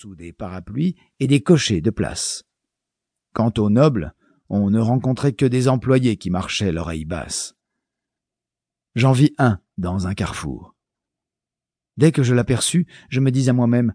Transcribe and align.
sous 0.00 0.14
des 0.14 0.32
parapluies 0.32 0.96
et 1.18 1.26
des 1.26 1.42
cochers 1.42 1.82
de 1.82 1.90
place. 1.90 2.44
Quant 3.34 3.52
aux 3.58 3.68
nobles, 3.68 4.14
on 4.48 4.70
ne 4.70 4.80
rencontrait 4.80 5.34
que 5.34 5.44
des 5.44 5.68
employés 5.68 6.16
qui 6.16 6.30
marchaient 6.30 6.72
l'oreille 6.72 7.04
basse. 7.04 7.54
J'en 8.94 9.12
vis 9.12 9.34
un 9.36 9.60
dans 9.76 10.06
un 10.06 10.14
carrefour. 10.14 10.74
Dès 11.98 12.12
que 12.12 12.22
je 12.22 12.34
l'aperçus, 12.34 12.86
je 13.10 13.20
me 13.20 13.30
dis 13.30 13.50
à 13.50 13.52
moi-même 13.52 13.92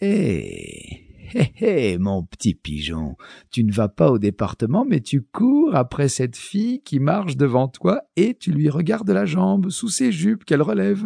Eh, 0.00 1.28
hé 1.34 1.52
hé, 1.60 1.98
mon 1.98 2.24
petit 2.24 2.54
pigeon, 2.54 3.14
tu 3.50 3.64
ne 3.64 3.72
vas 3.72 3.88
pas 3.88 4.10
au 4.10 4.18
département, 4.18 4.86
mais 4.86 5.00
tu 5.00 5.20
cours 5.20 5.76
après 5.76 6.08
cette 6.08 6.36
fille 6.36 6.80
qui 6.80 7.00
marche 7.00 7.36
devant 7.36 7.68
toi 7.68 8.00
et 8.16 8.34
tu 8.34 8.50
lui 8.50 8.70
regardes 8.70 9.10
la 9.10 9.26
jambe 9.26 9.68
sous 9.68 9.90
ses 9.90 10.10
jupes 10.10 10.46
qu'elle 10.46 10.62
relève. 10.62 11.04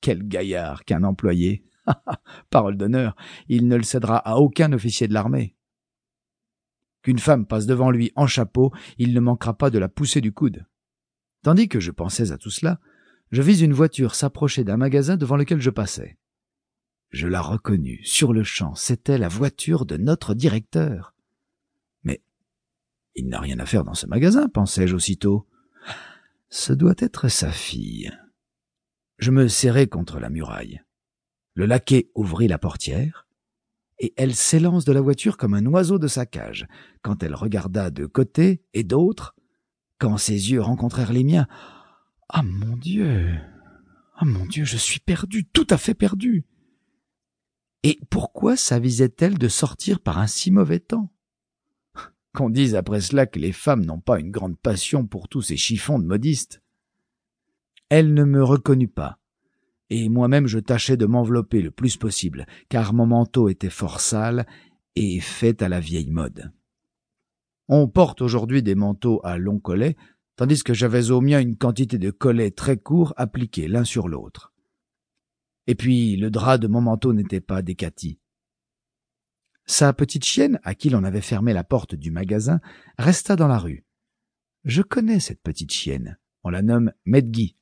Quel 0.00 0.22
gaillard 0.22 0.84
qu'un 0.84 1.02
employé. 1.02 1.64
Parole 2.50 2.76
d'honneur, 2.76 3.16
il 3.48 3.68
ne 3.68 3.76
le 3.76 3.82
cédera 3.82 4.18
à 4.18 4.36
aucun 4.36 4.72
officier 4.72 5.08
de 5.08 5.14
l'armée. 5.14 5.56
Qu'une 7.02 7.18
femme 7.18 7.46
passe 7.46 7.66
devant 7.66 7.90
lui 7.90 8.12
en 8.16 8.26
chapeau, 8.26 8.72
il 8.98 9.14
ne 9.14 9.20
manquera 9.20 9.54
pas 9.54 9.70
de 9.70 9.78
la 9.78 9.88
pousser 9.88 10.20
du 10.20 10.32
coude. 10.32 10.66
Tandis 11.42 11.68
que 11.68 11.78
je 11.78 11.92
pensais 11.92 12.32
à 12.32 12.38
tout 12.38 12.50
cela, 12.50 12.80
je 13.30 13.42
vis 13.42 13.62
une 13.62 13.72
voiture 13.72 14.14
s'approcher 14.14 14.64
d'un 14.64 14.76
magasin 14.76 15.16
devant 15.16 15.36
lequel 15.36 15.60
je 15.60 15.70
passais. 15.70 16.18
Je 17.10 17.28
la 17.28 17.40
reconnus 17.40 18.08
sur 18.08 18.32
le 18.32 18.42
champ, 18.42 18.74
c'était 18.74 19.18
la 19.18 19.28
voiture 19.28 19.86
de 19.86 19.96
notre 19.96 20.34
directeur. 20.34 21.14
Mais 22.02 22.22
il 23.14 23.28
n'a 23.28 23.40
rien 23.40 23.58
à 23.60 23.66
faire 23.66 23.84
dans 23.84 23.94
ce 23.94 24.06
magasin, 24.06 24.48
pensai-je 24.48 24.94
aussitôt. 24.94 25.46
Ce 26.48 26.72
doit 26.72 26.94
être 26.98 27.28
sa 27.28 27.50
fille. 27.50 28.10
Je 29.18 29.30
me 29.30 29.48
serrai 29.48 29.86
contre 29.86 30.18
la 30.18 30.30
muraille. 30.30 30.82
Le 31.56 31.64
laquais 31.64 32.10
ouvrit 32.14 32.48
la 32.48 32.58
portière, 32.58 33.26
et 33.98 34.12
elle 34.18 34.34
s'élance 34.34 34.84
de 34.84 34.92
la 34.92 35.00
voiture 35.00 35.38
comme 35.38 35.54
un 35.54 35.64
oiseau 35.64 35.98
de 35.98 36.06
sa 36.06 36.26
cage, 36.26 36.66
quand 37.00 37.22
elle 37.22 37.34
regarda 37.34 37.90
de 37.90 38.04
côté 38.04 38.62
et 38.74 38.84
d'autre, 38.84 39.34
quand 39.98 40.18
ses 40.18 40.52
yeux 40.52 40.60
rencontrèrent 40.60 41.14
les 41.14 41.24
miens. 41.24 41.48
Ah 42.28 42.42
mon 42.42 42.76
Dieu. 42.76 43.34
Ah 44.16 44.26
mon 44.26 44.44
Dieu, 44.44 44.66
je 44.66 44.76
suis 44.76 45.00
perdu, 45.00 45.46
tout 45.46 45.66
à 45.70 45.78
fait 45.78 45.94
perdu. 45.94 46.44
Et 47.82 47.98
pourquoi 48.10 48.58
s'avisait-elle 48.58 49.38
de 49.38 49.48
sortir 49.48 50.00
par 50.00 50.18
un 50.18 50.26
si 50.26 50.50
mauvais 50.50 50.80
temps? 50.80 51.10
Qu'on 52.34 52.50
dise 52.50 52.74
après 52.74 53.00
cela 53.00 53.24
que 53.24 53.38
les 53.38 53.52
femmes 53.52 53.86
n'ont 53.86 54.00
pas 54.00 54.20
une 54.20 54.30
grande 54.30 54.58
passion 54.58 55.06
pour 55.06 55.30
tous 55.30 55.40
ces 55.40 55.56
chiffons 55.56 55.98
de 55.98 56.04
modistes. 56.04 56.62
Elle 57.88 58.12
ne 58.12 58.24
me 58.24 58.44
reconnut 58.44 58.88
pas, 58.88 59.18
et 59.90 60.08
moi-même 60.08 60.46
je 60.46 60.58
tâchais 60.58 60.96
de 60.96 61.06
m'envelopper 61.06 61.62
le 61.62 61.70
plus 61.70 61.96
possible, 61.96 62.46
car 62.68 62.92
mon 62.92 63.06
manteau 63.06 63.48
était 63.48 63.70
fort 63.70 64.00
sale 64.00 64.46
et 64.94 65.20
fait 65.20 65.62
à 65.62 65.68
la 65.68 65.80
vieille 65.80 66.10
mode. 66.10 66.52
On 67.68 67.88
porte 67.88 68.22
aujourd'hui 68.22 68.62
des 68.62 68.74
manteaux 68.74 69.20
à 69.24 69.38
long 69.38 69.58
collet, 69.58 69.96
tandis 70.36 70.62
que 70.62 70.74
j'avais 70.74 71.10
au 71.10 71.20
mien 71.20 71.40
une 71.40 71.56
quantité 71.56 71.98
de 71.98 72.10
collets 72.10 72.50
très 72.50 72.76
courts 72.76 73.12
appliqués 73.16 73.68
l'un 73.68 73.84
sur 73.84 74.08
l'autre. 74.08 74.52
Et 75.66 75.74
puis 75.74 76.16
le 76.16 76.30
drap 76.30 76.58
de 76.58 76.68
mon 76.68 76.80
manteau 76.80 77.12
n'était 77.12 77.40
pas 77.40 77.62
décati. 77.62 78.18
Sa 79.68 79.92
petite 79.92 80.24
chienne, 80.24 80.60
à 80.62 80.76
qui 80.76 80.90
l'on 80.90 81.02
avait 81.02 81.20
fermé 81.20 81.52
la 81.52 81.64
porte 81.64 81.96
du 81.96 82.12
magasin, 82.12 82.60
resta 82.98 83.34
dans 83.34 83.48
la 83.48 83.58
rue. 83.58 83.84
Je 84.64 84.82
connais 84.82 85.18
cette 85.18 85.42
petite 85.42 85.72
chienne. 85.72 86.18
On 86.44 86.50
la 86.50 86.62
nomme 86.62 86.92
Medgi. 87.04 87.56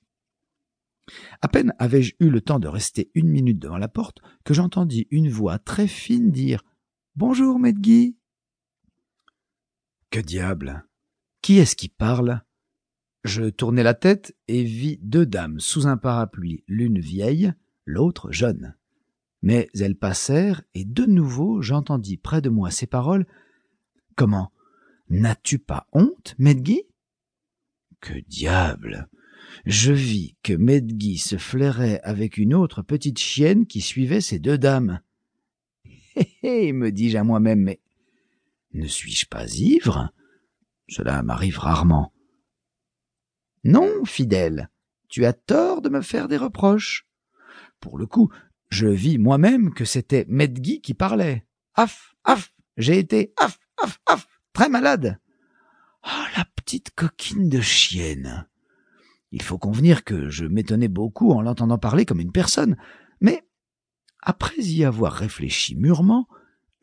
À 1.42 1.48
peine 1.48 1.74
avais-je 1.78 2.14
eu 2.20 2.30
le 2.30 2.41
temps 2.41 2.58
de 2.58 2.69
rester 2.69 3.10
une 3.14 3.28
minute 3.28 3.58
devant 3.58 3.78
la 3.78 3.88
porte 3.88 4.19
que 4.44 4.55
j'entendis 4.55 5.06
une 5.11 5.28
voix 5.28 5.58
très 5.58 5.86
fine 5.86 6.30
dire 6.30 6.62
Bonjour, 7.16 7.58
Medgi. 7.58 8.16
Que 10.11 10.20
diable 10.20 10.86
Qui 11.42 11.58
est-ce 11.58 11.77
qui 11.77 11.88
parle? 11.88 12.42
Je 13.24 13.45
tournai 13.45 13.83
la 13.83 13.95
tête 13.95 14.36
et 14.48 14.64
vis 14.64 14.98
deux 15.02 15.27
dames 15.27 15.61
sous 15.61 15.86
un 15.86 15.96
parapluie, 15.96 16.64
l'une 16.68 16.98
vieille, 16.98 17.52
l'autre 17.84 18.33
jeune. 18.33 18.77
Mais 19.42 19.68
elles 19.78 19.96
passèrent, 19.96 20.62
et 20.74 20.84
de 20.84 21.05
nouveau 21.05 21.62
j'entendis 21.62 22.17
près 22.17 22.40
de 22.40 22.48
moi 22.48 22.70
ces 22.70 22.86
paroles. 22.86 23.27
Comment? 24.17 24.52
N'as-tu 25.08 25.58
pas 25.58 25.86
honte, 25.92 26.34
Medgi 26.39 26.83
Que 28.01 28.18
diable 28.27 29.08
Je 29.66 29.92
vis 29.92 30.36
que 30.42 30.52
Medgi 30.52 31.18
se 31.18 31.38
flairait 31.38 32.00
avec 32.02 32.36
une 32.36 32.55
autre 32.55 32.82
petite 32.82 33.18
chienne 33.18 33.66
qui 33.66 33.80
suivait 33.80 34.20
ces 34.20 34.38
deux 34.38 34.58
dames. 34.58 35.00
Hé 36.16 36.28
hé, 36.42 36.72
me 36.72 36.92
dis-je 36.92 37.18
à 37.18 37.24
moi-même, 37.24 37.60
mais 37.60 37.80
ne 38.72 38.86
suis-je 38.86 39.27
pas 39.27 39.46
ivre? 39.54 40.12
Cela 40.88 41.22
m'arrive 41.22 41.58
rarement. 41.58 42.12
Non, 43.64 44.04
fidèle, 44.04 44.68
tu 45.08 45.24
as 45.24 45.33
tort 45.33 45.80
de 45.80 45.88
me 45.88 46.02
faire 46.02 46.28
des 46.28 46.36
reproches. 46.36 47.06
Pour 47.80 47.98
le 47.98 48.06
coup, 48.06 48.30
je 48.68 48.86
vis 48.86 49.18
moi-même 49.18 49.72
que 49.72 49.84
c'était 49.84 50.27
Medgi 50.28 50.80
qui 50.80 50.94
parlait. 50.94 51.46
Af, 51.74 52.14
af, 52.24 52.52
j'ai 52.77 52.98
été 52.98 53.33
af, 53.36 53.58
af, 53.83 54.00
af, 54.06 54.27
très 54.52 54.68
malade. 54.68 55.18
Oh, 56.04 56.24
la 56.36 56.44
petite 56.56 56.90
coquine 56.94 57.48
de 57.48 57.60
chienne. 57.60 58.46
Il 59.34 59.42
faut 59.42 59.58
convenir 59.58 60.05
que 60.05 60.28
je 60.28 60.45
m'étonnais 60.45 60.86
beaucoup 60.86 61.33
en 61.33 61.42
l'entendant 61.42 61.77
parler 61.77 62.05
comme 62.05 62.20
une 62.20 62.30
personne, 62.30 62.77
mais 63.20 63.42
après 64.20 64.55
y 64.58 64.84
avoir 64.84 65.12
réfléchi 65.12 65.74
mûrement, 65.74 66.28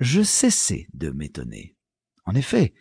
je 0.02 0.22
cessai 0.22 0.90
de 0.94 1.12
m'étonner. 1.12 1.78
En 2.26 2.36
effet, 2.36 2.74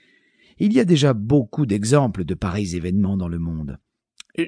il 0.59 0.73
y 0.73 0.81
a 0.81 0.85
déjà 0.85 1.15
beaucoup 1.15 1.67
d'exemples 1.67 2.25
de 2.25 2.35
pareils 2.35 2.75
événements 2.75 3.17
dans 3.17 3.29
le 3.29 3.39
monde. 3.39 3.79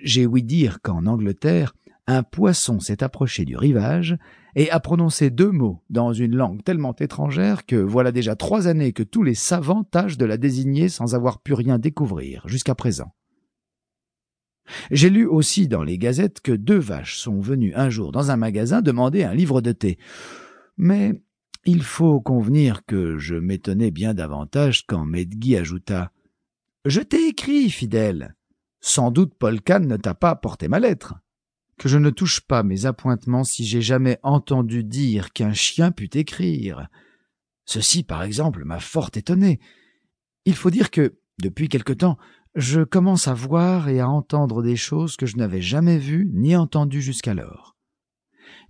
J'ai 0.03 0.27
ouï 0.27 0.43
dire 0.43 0.81
qu'en 0.83 1.07
Angleterre, 1.07 1.73
un 2.09 2.25
poisson 2.25 2.81
s'est 2.81 3.05
approché 3.05 3.45
du 3.45 3.57
rivage 3.57 4.19
et 4.57 4.73
a 4.73 4.81
prononcé 4.81 5.31
deux 5.31 5.53
mots 5.53 5.85
dans 5.89 6.13
une 6.13 6.35
langue 6.35 6.65
tellement 6.65 6.97
étrangère 6.97 7.65
que 7.65 7.77
voilà 7.77 8.11
déjà 8.11 8.35
trois 8.35 8.67
années 8.67 8.93
que 8.93 9.05
tous 9.05 9.23
les 9.23 9.37
savants 9.37 9.85
tâchent 9.85 10.19
de 10.19 10.27
la 10.27 10.37
désigner 10.37 10.89
sans 10.89 11.15
avoir 11.15 11.41
pu 11.43 11.55
rien 11.55 11.79
découvrir 11.79 12.43
jusqu'à 12.49 12.75
présent. 12.75 13.15
J'ai 14.91 15.11
lu 15.11 15.27
aussi 15.27 15.69
dans 15.69 15.83
les 15.83 15.99
gazettes 15.99 16.41
que 16.41 16.53
deux 16.53 16.79
vaches 16.79 17.19
sont 17.19 17.41
venues 17.41 17.75
un 17.75 17.91
jour 17.91 18.13
dans 18.13 18.31
un 18.31 18.37
magasin 18.37 18.83
demander 18.83 19.25
un 19.25 19.35
livre 19.35 19.61
de 19.61 19.73
thé. 19.73 19.99
Mais 20.77 21.21
il 21.65 21.83
faut 21.83 22.21
convenir 22.21 22.85
que 22.85 23.19
je 23.19 23.35
m'étonnais 23.35 23.91
bien 23.91 24.15
davantage 24.15 24.85
quand 24.87 25.05
Medgi 25.05 25.57
ajouta 25.57 26.13
Je 26.85 27.01
t'ai 27.01 27.29
écrit, 27.29 27.71
fidèle. 27.71 28.35
Sans 28.81 29.11
doute 29.11 29.35
Paul 29.39 29.61
ne 29.81 29.97
t'a 29.97 30.15
pas 30.15 30.35
porté 30.35 30.69
ma 30.69 30.81
lettre 30.81 31.15
que 31.83 31.89
je 31.89 31.99
ne 31.99 32.11
touche 32.11 32.41
pas 32.41 32.63
mes 32.63 32.87
appointements 32.87 33.43
si 33.43 33.65
j'ai 33.65 33.83
jamais 33.83 34.21
entendu 34.23 34.85
dire 34.85 35.33
qu'un 35.33 35.53
chien 35.53 35.91
pût 35.91 36.11
écrire. 36.17 36.89
Ceci, 37.65 38.05
par 38.05 38.23
exemple, 38.23 38.65
m'a 38.65 38.79
fort 38.79 39.11
étonné. 39.17 39.59
Il 40.45 40.55
faut 40.55 40.71
dire 40.71 40.93
que, 40.93 41.19
depuis 41.41 41.69
quelque 41.69 41.93
temps, 41.93 42.19
je 42.55 42.83
commence 42.83 43.29
à 43.29 43.35
voir 43.35 43.89
et 43.89 44.01
à 44.01 44.09
entendre 44.09 44.63
des 44.63 44.77
choses 44.77 45.17
que 45.17 45.27
je 45.27 45.37
n'avais 45.37 45.63
jamais 45.63 45.99
vues 45.99 46.31
ni 46.33 46.55
entendues 46.55 47.03
jusqu'alors. 47.03 47.77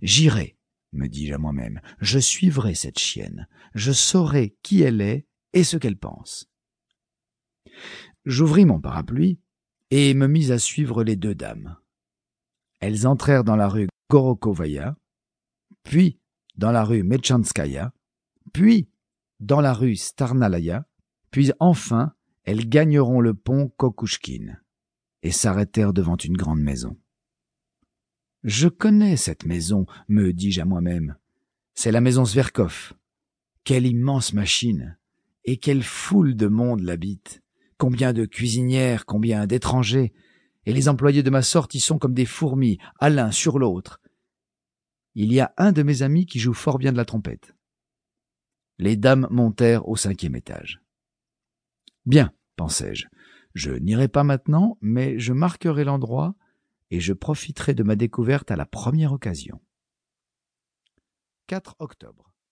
J'irai, 0.01 0.57
me 0.93 1.07
dis-je 1.07 1.33
à 1.33 1.37
moi-même, 1.37 1.81
je 1.99 2.19
suivrai 2.19 2.75
cette 2.75 2.99
chienne, 2.99 3.47
je 3.73 3.91
saurai 3.91 4.55
qui 4.63 4.81
elle 4.81 5.01
est 5.01 5.25
et 5.53 5.63
ce 5.63 5.77
qu'elle 5.77 5.97
pense. 5.97 6.49
J'ouvris 8.25 8.65
mon 8.65 8.79
parapluie 8.79 9.39
et 9.91 10.13
me 10.13 10.27
mis 10.27 10.51
à 10.51 10.59
suivre 10.59 11.03
les 11.03 11.15
deux 11.15 11.35
dames. 11.35 11.77
Elles 12.79 13.05
entrèrent 13.05 13.43
dans 13.43 13.55
la 13.55 13.67
rue 13.67 13.87
Gorokovaya, 14.09 14.95
puis 15.83 16.19
dans 16.55 16.71
la 16.71 16.83
rue 16.83 17.03
Mechanskaya, 17.03 17.93
puis 18.53 18.89
dans 19.39 19.61
la 19.61 19.73
rue 19.73 19.95
Starnalaya, 19.95 20.85
puis 21.31 21.51
enfin 21.59 22.13
elles 22.43 22.67
gagneront 22.67 23.21
le 23.21 23.33
pont 23.33 23.69
Kokushkin 23.69 24.57
et 25.21 25.31
s'arrêtèrent 25.31 25.93
devant 25.93 26.17
une 26.17 26.37
grande 26.37 26.61
maison. 26.61 26.97
Je 28.43 28.67
connais 28.67 29.15
cette 29.15 29.45
maison, 29.45 29.85
me 30.09 30.33
dis-je 30.33 30.61
à 30.61 30.65
moi-même. 30.65 31.15
C'est 31.73 31.91
la 31.91 32.01
maison 32.01 32.25
Sverkov. 32.25 32.93
Quelle 33.63 33.85
immense 33.85 34.33
machine 34.33 34.97
et 35.45 35.57
quelle 35.57 35.83
foule 35.83 36.35
de 36.35 36.47
monde 36.47 36.81
l'habite. 36.81 37.41
Combien 37.77 38.13
de 38.13 38.25
cuisinières, 38.25 39.05
combien 39.05 39.45
d'étrangers, 39.45 40.13
et 40.65 40.73
les 40.73 40.87
employés 40.87 41.23
de 41.23 41.29
ma 41.29 41.41
sorte 41.41 41.75
y 41.75 41.79
sont 41.79 41.97
comme 41.97 42.13
des 42.13 42.25
fourmis, 42.25 42.77
à 42.99 43.09
l'un 43.09 43.31
sur 43.31 43.59
l'autre. 43.59 43.99
Il 45.15 45.33
y 45.33 45.39
a 45.39 45.53
un 45.57 45.71
de 45.71 45.83
mes 45.83 46.01
amis 46.01 46.25
qui 46.25 46.39
joue 46.39 46.53
fort 46.53 46.77
bien 46.77 46.91
de 46.91 46.97
la 46.97 47.05
trompette. 47.05 47.55
Les 48.79 48.95
dames 48.95 49.27
montèrent 49.29 49.87
au 49.87 49.95
cinquième 49.95 50.35
étage. 50.35 50.82
Bien, 52.05 52.33
pensai-je, 52.55 53.07
je 53.53 53.71
n'irai 53.71 54.07
pas 54.07 54.23
maintenant, 54.23 54.77
mais 54.81 55.19
je 55.19 55.33
marquerai 55.33 55.83
l'endroit 55.83 56.35
et 56.91 56.99
je 56.99 57.13
profiterai 57.13 57.73
de 57.73 57.83
ma 57.83 57.95
découverte 57.95 58.51
à 58.51 58.55
la 58.55 58.65
première 58.65 59.13
occasion. 59.13 59.61
4 61.47 61.75
octobre. 61.79 62.32